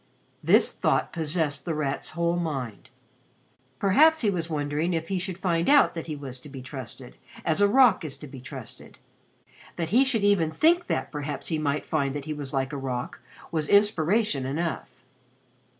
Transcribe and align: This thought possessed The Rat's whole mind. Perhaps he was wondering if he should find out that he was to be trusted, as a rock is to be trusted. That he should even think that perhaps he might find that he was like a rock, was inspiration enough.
This 0.43 0.71
thought 0.71 1.13
possessed 1.13 1.63
The 1.63 1.75
Rat's 1.75 2.09
whole 2.17 2.35
mind. 2.35 2.89
Perhaps 3.77 4.21
he 4.21 4.31
was 4.31 4.49
wondering 4.49 4.95
if 4.95 5.09
he 5.09 5.19
should 5.19 5.37
find 5.37 5.69
out 5.69 5.93
that 5.93 6.07
he 6.07 6.15
was 6.15 6.39
to 6.39 6.49
be 6.49 6.63
trusted, 6.63 7.17
as 7.45 7.61
a 7.61 7.67
rock 7.67 8.03
is 8.03 8.17
to 8.17 8.25
be 8.27 8.41
trusted. 8.41 8.97
That 9.75 9.89
he 9.89 10.03
should 10.03 10.23
even 10.23 10.49
think 10.49 10.87
that 10.87 11.11
perhaps 11.11 11.49
he 11.49 11.59
might 11.59 11.85
find 11.85 12.15
that 12.15 12.25
he 12.25 12.33
was 12.33 12.51
like 12.51 12.73
a 12.73 12.77
rock, 12.77 13.19
was 13.51 13.69
inspiration 13.69 14.43
enough. 14.43 14.89